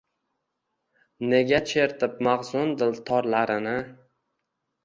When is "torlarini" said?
3.11-3.79